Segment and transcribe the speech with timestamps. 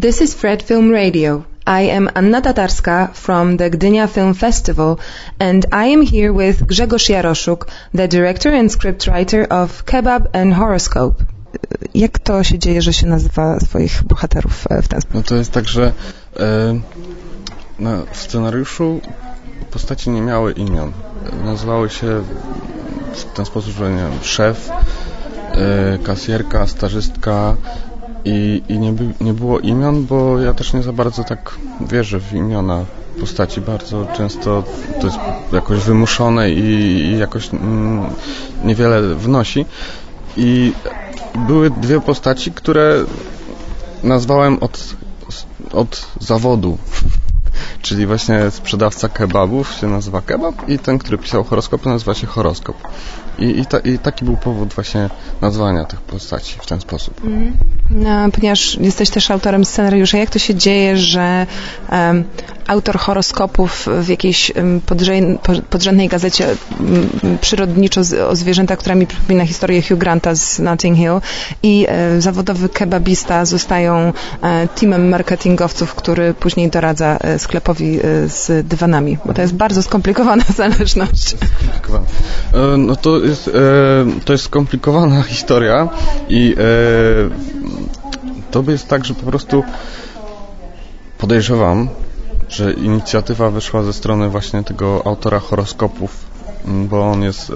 [0.00, 1.44] This is Fred Film Radio.
[1.66, 4.98] I am Anna Tatarska from the Gdynia Film Festival
[5.38, 11.22] and I am here with Grzegorz Jaroszuk, the director and scriptwriter of Kebab and Horoscope.
[11.94, 15.14] Jak to się dzieje, że się nazywa swoich bohaterów e, w ten sposób?
[15.14, 15.92] No to jest tak, że
[16.40, 16.80] e,
[17.78, 19.00] na, scenariuszu
[19.70, 20.92] postaci nie miały imion.
[21.44, 22.22] Nazywały się
[23.12, 24.70] w ten sposób, że nie wiem, szef,
[25.52, 27.56] e, kasjerka, stażystka,
[28.24, 32.20] i, i nie, by, nie było imion, bo ja też nie za bardzo tak wierzę
[32.20, 32.84] w imiona
[33.20, 33.60] postaci.
[33.60, 34.64] Bardzo często
[35.00, 35.18] to jest
[35.52, 36.60] jakoś wymuszone i,
[37.04, 38.04] i jakoś mm,
[38.64, 39.66] niewiele wnosi.
[40.36, 40.72] I
[41.46, 43.04] były dwie postaci, które
[44.02, 44.94] nazwałem od,
[45.72, 46.78] od zawodu.
[47.82, 52.76] Czyli właśnie sprzedawca kebabów się nazywa kebab i ten, który pisał horoskopy nazywa się horoskop.
[53.38, 57.24] I, i, ta, I, taki był powód właśnie nazwania tych postaci w ten sposób.
[57.24, 57.52] Mhm.
[57.90, 61.46] No, ponieważ jesteś też autorem scenariusza, jak to się dzieje, że
[61.92, 62.24] um,
[62.66, 64.80] autor horoskopów w jakiejś um,
[65.70, 66.46] podrzędnej gazecie
[66.80, 71.20] um, przyrodniczo z, o zwierzętach, która mi przypomina historię Hugh Granta z Notting Hill
[71.62, 78.66] i e, zawodowy kebabista zostają e, teamem marketingowców, który później doradza e, sklepowi e, z
[78.66, 81.28] dywanami, bo to jest bardzo skomplikowana zależność.
[81.28, 82.06] Skomplikowana.
[82.54, 83.52] E, no to jest, e,
[84.24, 85.88] to jest skomplikowana historia
[86.28, 86.56] i
[88.50, 89.64] to jest tak, że po prostu
[91.18, 91.88] podejrzewam,
[92.48, 96.24] że inicjatywa wyszła ze strony właśnie tego autora horoskopów,
[96.64, 97.52] bo on jest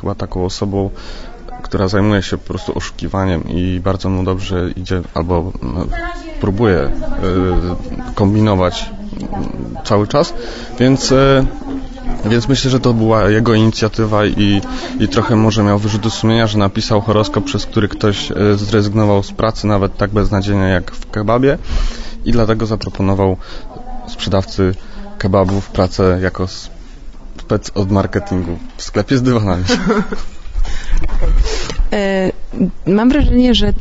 [0.00, 0.90] chyba taką osobą,
[1.62, 5.52] która zajmuje się po prostu oszukiwaniem i bardzo mu dobrze idzie, albo
[6.40, 6.90] próbuje
[8.14, 8.90] kombinować
[9.84, 10.34] cały czas,
[10.78, 11.14] więc
[12.24, 14.60] więc myślę, że to była jego inicjatywa i,
[15.00, 19.32] i trochę może miał wyrzuty sumienia, że napisał horoskop, przez który ktoś e, zrezygnował z
[19.32, 21.58] pracy, nawet tak beznadziejnie jak w kebabie
[22.24, 23.36] i dlatego zaproponował
[24.08, 24.74] sprzedawcy
[25.18, 26.46] kebabów pracę jako
[27.40, 29.64] spec od marketingu w sklepie z dywanami.
[31.92, 32.32] E,
[32.86, 33.72] mam wrażenie, że e,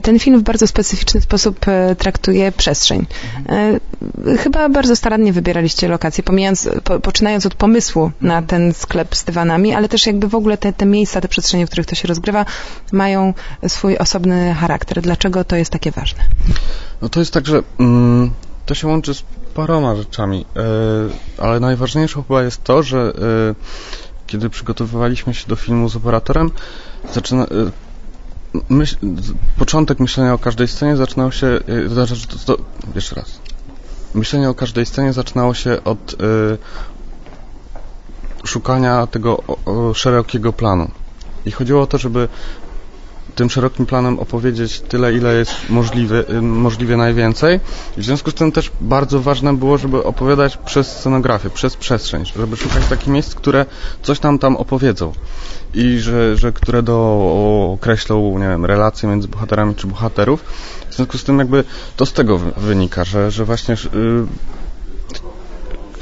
[0.00, 3.06] ten film w bardzo specyficzny sposób e, traktuje przestrzeń.
[4.38, 9.74] Chyba bardzo starannie wybieraliście lokacje, pomijając, po, poczynając od pomysłu na ten sklep z dywanami,
[9.74, 12.44] ale też jakby w ogóle te, te miejsca, te przestrzenie, w których to się rozgrywa,
[12.92, 13.34] mają
[13.68, 15.02] swój osobny charakter.
[15.02, 16.22] Dlaczego to jest takie ważne?
[17.02, 18.30] No to jest tak, że mm,
[18.66, 19.22] to się łączy z
[19.54, 20.46] paroma rzeczami,
[21.38, 23.12] ale najważniejsze chyba jest to, że
[24.26, 26.50] kiedy przygotowywaliśmy się do filmu z operatorem,
[27.14, 27.46] zaczyna, y,
[28.68, 28.96] myśl,
[29.58, 32.56] początek myślenia o każdej scenie zaczynał się, y, to,
[32.94, 33.40] jeszcze raz,
[34.14, 36.16] myślenie o każdej scenie zaczynało się od y,
[38.46, 40.90] szukania tego o, o, szerokiego planu.
[41.46, 42.28] I chodziło o to, żeby
[43.36, 47.60] tym szerokim planem opowiedzieć tyle, ile jest możliwe, możliwie najwięcej.
[47.96, 52.56] W związku z tym też bardzo ważne było, żeby opowiadać przez scenografię, przez przestrzeń, żeby
[52.56, 53.66] szukać takich miejsc, które
[54.02, 55.12] coś nam tam opowiedzą
[55.74, 56.98] i że, że które do,
[57.74, 60.40] określą, nie wiem, relacje między bohaterami czy bohaterów.
[60.90, 61.64] W związku z tym jakby
[61.96, 64.26] to z tego wynika, że, że właśnie yy,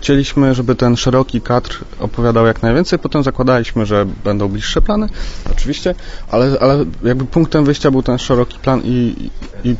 [0.00, 5.08] Chcieliśmy, żeby ten szeroki kadr opowiadał jak najwięcej, potem zakładaliśmy, że będą bliższe plany,
[5.52, 5.94] oczywiście,
[6.30, 9.30] ale, ale jakby punktem wyjścia był ten szeroki plan i,
[9.64, 9.76] i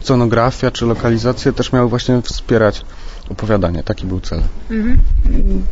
[0.00, 2.84] scenografia czy lokalizacje też miały właśnie wspierać
[3.28, 3.82] opowiadanie.
[3.82, 4.42] Taki był cel.
[4.70, 4.98] Mhm.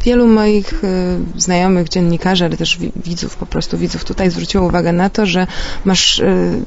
[0.05, 5.11] Wielu moich y, znajomych dziennikarzy, ale też widzów, po prostu widzów tutaj zwróciło uwagę na
[5.11, 5.47] to, że
[5.85, 6.65] masz y,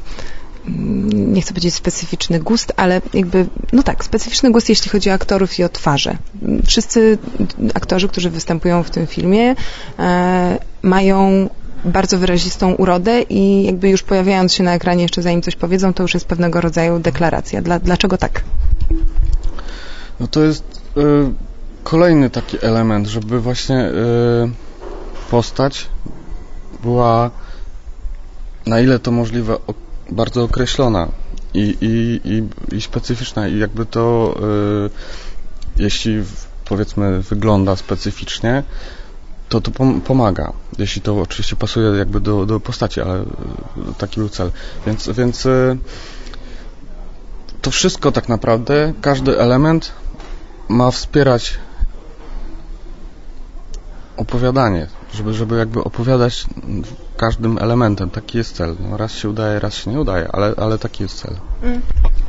[1.30, 5.60] nie chcę powiedzieć specyficzny gust, ale jakby, no tak, specyficzny gust, jeśli chodzi o aktorów
[5.60, 6.18] i o twarze.
[6.66, 7.18] Wszyscy
[7.74, 9.56] aktorzy, którzy występują w tym filmie,
[10.00, 11.50] e, mają
[11.86, 16.04] bardzo wyrazistą urodę i jakby już pojawiając się na ekranie jeszcze zanim coś powiedzą, to
[16.04, 17.62] już jest pewnego rodzaju deklaracja.
[17.62, 18.44] Dla, dlaczego tak?
[20.20, 20.64] No to jest
[20.98, 21.02] y,
[21.84, 23.92] kolejny taki element, żeby właśnie y,
[25.32, 25.88] postać
[26.84, 27.32] była
[28.66, 29.58] na ile to możliwe
[30.12, 31.08] bardzo określona
[31.54, 34.36] i, i, i, i specyficzna i jakby to
[34.88, 34.90] y,
[35.84, 36.24] jeśli
[36.66, 38.64] powiedzmy wygląda specyficznie,
[39.50, 39.72] to to
[40.06, 40.54] pomaga.
[40.78, 43.26] Jeśli to oczywiście pasuje jakby do, do postaci, ale y,
[43.98, 44.52] taki był cel.
[44.86, 45.78] Więc, więc y,
[47.62, 49.92] to wszystko tak naprawdę, każdy element
[50.70, 51.58] ma wspierać
[54.18, 56.46] opowiadanie, żeby, żeby jakby opowiadać
[57.20, 58.10] każdym elementem.
[58.10, 58.76] Taki jest cel.
[58.90, 61.36] No, raz się udaje, raz się nie udaje, ale, ale taki jest cel.
[61.64, 61.82] Mm.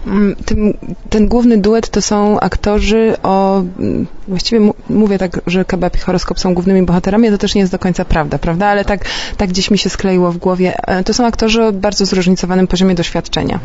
[0.06, 0.74] Mm, tym,
[1.10, 6.40] ten główny duet to są aktorzy o, mm, właściwie mówię tak, że Kebab i Horoskop
[6.40, 9.04] są głównymi bohaterami, to też nie jest do końca prawda, prawda, ale tak,
[9.36, 10.86] tak gdzieś mi się skleiło w głowie.
[10.86, 13.60] E, to są aktorzy o bardzo zróżnicowanym poziomie doświadczenia.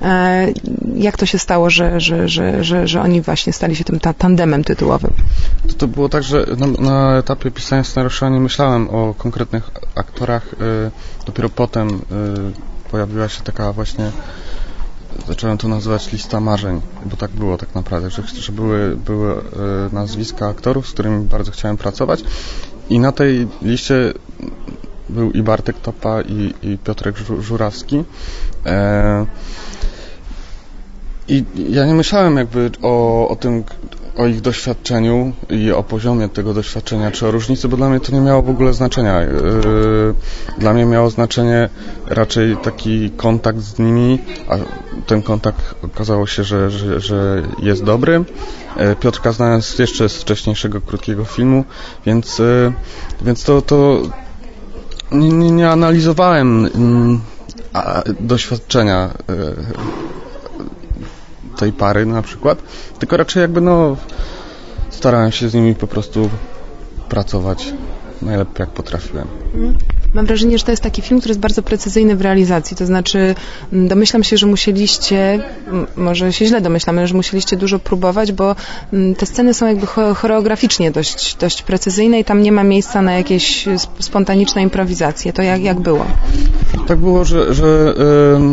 [0.00, 0.54] Mhm.
[0.96, 4.14] Jak to się stało, że, że, że, że, że oni właśnie stali się tym ta,
[4.14, 5.12] tandemem tytułowym?
[5.68, 10.54] To, to było tak, że na, na etapie pisania scenariusza nie myślałem o konkretnych aktorach,
[11.26, 11.88] dopiero potem
[12.90, 14.12] pojawiła się taka właśnie
[15.28, 19.40] zacząłem to nazywać lista marzeń, bo tak było tak naprawdę, że, że były, były e,
[19.92, 22.24] nazwiska aktorów, z którymi bardzo chciałem pracować
[22.90, 24.12] i na tej liście
[25.08, 28.04] był i Bartek Topa i, i Piotrek Żurawski.
[28.66, 29.26] E,
[31.28, 33.64] I ja nie myślałem jakby o, o tym,
[34.16, 38.12] o ich doświadczeniu i o poziomie tego doświadczenia, czy o różnicy, bo dla mnie to
[38.12, 39.20] nie miało w ogóle znaczenia.
[39.20, 40.14] Yy,
[40.58, 41.68] dla mnie miało znaczenie
[42.06, 44.18] raczej taki kontakt z nimi,
[44.48, 44.56] a
[45.06, 48.24] ten kontakt okazało się, że, że, że jest dobry.
[48.76, 51.64] Yy, Piotrka znałem jeszcze z wcześniejszego krótkiego filmu,
[52.06, 52.72] więc, yy,
[53.22, 54.02] więc to, to
[55.12, 57.20] nie, nie, nie analizowałem mm,
[58.20, 59.10] doświadczenia
[61.56, 62.58] tej pary na przykład,
[62.98, 63.96] tylko raczej jakby no
[64.90, 66.30] starałem się z nimi po prostu
[67.08, 67.72] pracować
[68.22, 69.26] najlepiej jak potrafiłem.
[70.16, 72.76] Mam wrażenie, że to jest taki film, który jest bardzo precyzyjny w realizacji.
[72.76, 73.34] To znaczy,
[73.72, 75.42] mm, domyślam się, że musieliście,
[75.96, 78.56] może się źle domyślam, ale że musieliście dużo próbować, bo
[78.92, 83.12] mm, te sceny są jakby choreograficznie dość, dość precyzyjne i tam nie ma miejsca na
[83.12, 83.64] jakieś
[83.98, 85.32] spontaniczne improwizacje.
[85.32, 86.06] To jak, jak było?
[86.88, 87.94] Tak było, że, że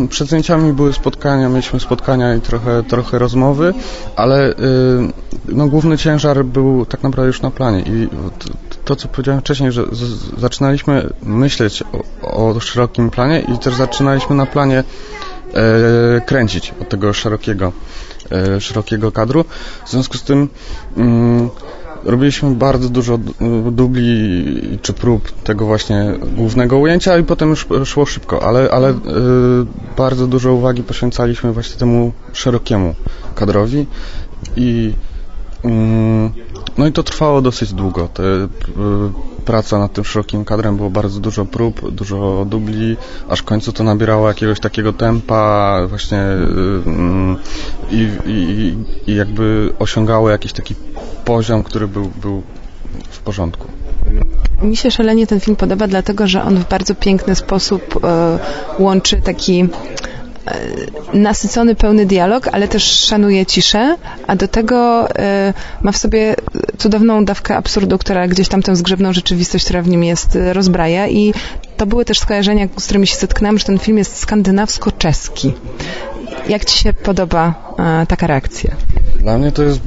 [0.09, 3.73] przed zdjęciami były spotkania, mieliśmy spotkania i trochę, trochę rozmowy,
[4.15, 4.53] ale
[5.47, 8.07] no, główny ciężar był tak naprawdę już na planie i
[8.85, 9.83] to, co powiedziałem wcześniej, że
[10.37, 11.83] zaczynaliśmy myśleć
[12.21, 14.83] o, o, szerokim planie i też zaczynaliśmy na planie
[15.53, 17.71] e, kręcić od tego szerokiego,
[18.31, 19.45] e, szerokiego kadru.
[19.85, 20.49] W związku z tym
[20.97, 21.49] mm,
[22.05, 23.19] robiliśmy bardzo dużo
[23.71, 24.45] dubli
[24.81, 28.95] czy prób tego właśnie głównego ujęcia i potem już szło szybko, ale, ale y,
[29.97, 32.95] bardzo dużo uwagi poświęcaliśmy właśnie temu szerokiemu
[33.35, 33.85] kadrowi
[34.55, 34.93] i
[36.77, 38.07] no i to trwało dosyć długo.
[38.07, 38.47] Te, y,
[39.45, 42.97] praca nad tym szerokim kadrem było bardzo dużo prób, dużo dubli,
[43.29, 47.37] aż w końcu to nabierało jakiegoś takiego tempa właśnie y, mm,
[47.91, 48.75] i, i,
[49.11, 50.75] i jakby osiągało jakiś taki
[51.25, 52.43] poziom, który był, był
[53.09, 53.67] w porządku.
[54.61, 58.39] Mi się szalenie ten film podoba, dlatego że on w bardzo piękny sposób e,
[58.79, 59.69] łączy taki
[61.13, 63.95] nasycony, pełny dialog, ale też szanuje ciszę,
[64.27, 66.35] a do tego e, ma w sobie
[66.77, 71.33] cudowną dawkę absurdu, która gdzieś tam tę zgrzebną rzeczywistość, która w nim jest, rozbraja i
[71.77, 75.53] to były też skojarzenia, z którymi się zetknęłam, że ten film jest skandynawsko-czeski.
[76.49, 77.75] Jak Ci się podoba
[78.07, 78.71] taka reakcja?
[79.19, 79.81] Dla mnie to jest, e,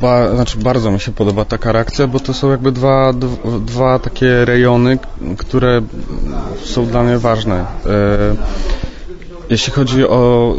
[0.00, 3.12] ba, znaczy bardzo mi się podoba taka reakcja, bo to są jakby dwa,
[3.66, 4.98] dwa takie rejony,
[5.38, 5.82] które
[6.64, 7.64] są dla mnie ważne.
[9.50, 10.54] E, jeśli chodzi o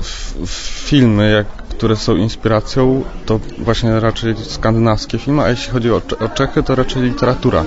[0.85, 6.29] filmy, jak, które są inspiracją, to właśnie raczej skandynawskie filmy, a jeśli chodzi o, o
[6.29, 7.65] Czechy, to raczej literatura.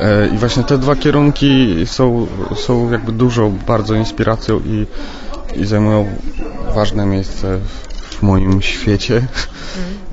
[0.00, 2.26] E, I właśnie te dwa kierunki są,
[2.56, 4.86] są jakby dużą bardzo inspiracją i,
[5.60, 6.06] i zajmują
[6.74, 7.86] ważne miejsce w
[8.18, 9.26] w moim świecie,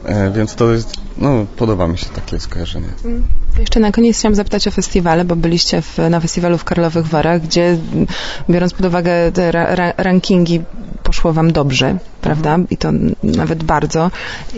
[0.05, 0.33] mm.
[0.33, 2.89] więc to jest, no podoba mi się takie skojarzenie.
[3.05, 3.23] Mm.
[3.59, 7.41] Jeszcze na koniec chciałam zapytać o festiwale, bo byliście w, na festiwalu w Karlowych Warach,
[7.41, 7.77] gdzie
[8.49, 10.61] biorąc pod uwagę te ra, rankingi
[11.03, 12.59] poszło Wam dobrze, prawda?
[12.69, 12.91] I to
[13.23, 14.11] nawet bardzo.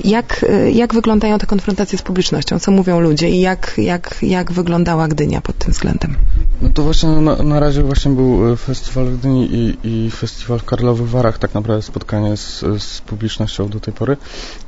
[0.03, 2.59] Jak, jak wyglądają te konfrontacje z publicznością?
[2.59, 6.15] Co mówią ludzie i jak, jak, jak wyglądała Gdynia pod tym względem?
[6.61, 10.59] No to właśnie na, na razie właśnie był e, festiwal w Gdyni i, i festiwal
[10.59, 14.17] w Karlowych Warach, tak naprawdę spotkanie z, z publicznością do tej pory.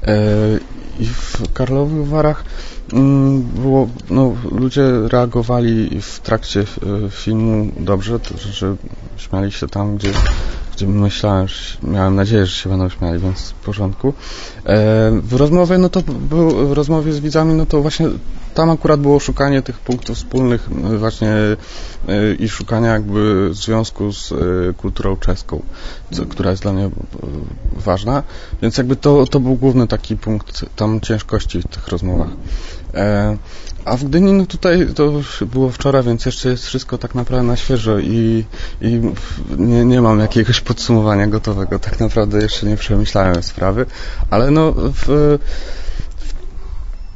[0.04, 0.18] E,
[1.00, 2.44] I w Karlowych Warach
[2.94, 6.66] mm, było, no, ludzie reagowali w trakcie e,
[7.10, 8.76] filmu dobrze, to, że
[9.18, 10.12] śmiali się tam, gdzie
[10.76, 11.48] gdzie myślałem,
[11.84, 14.14] miałem nadzieję, że się będą śmiali, więc w porządku.
[15.24, 18.08] W rozmowie, no to był, w rozmowie z widzami, no to właśnie
[18.58, 24.36] tam akurat było szukanie tych punktów wspólnych właśnie e, i szukania jakby związku z e,
[24.74, 25.64] kulturą czeską,
[26.12, 26.90] co, która jest dla mnie
[27.76, 28.24] ważna,
[28.62, 32.30] więc jakby to, to był główny taki punkt tam ciężkości w tych rozmowach.
[33.86, 35.12] A w Gdyni, no tutaj to
[35.42, 38.46] było wczoraj, więc jeszcze jest wszystko tak naprawdę na świeżo i,
[38.82, 39.02] i
[39.58, 41.80] nie, nie mam jakiegoś podsumowania gotowego.
[41.80, 43.86] Tak naprawdę jeszcze nie przemyślałem sprawy,
[44.30, 45.38] ale no w,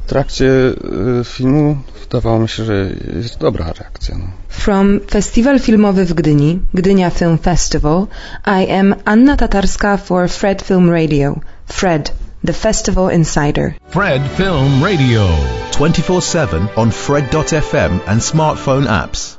[0.06, 4.18] w trakcie y, filmu wydawało mi się, że jest dobra reakcja.
[4.18, 4.24] No.
[4.48, 8.06] From Festiwal Filmowy w Gdyni, Gdynia Film Festival,
[8.46, 11.40] I am Anna Tatarska for Fred Film Radio.
[11.66, 12.12] Fred,
[12.46, 13.74] the Festival Insider.
[13.90, 15.28] Fred Film Radio.
[15.72, 19.36] 24 7 on Fred.fm and smartphone apps.